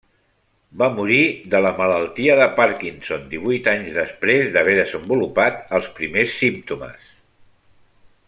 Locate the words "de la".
1.55-1.71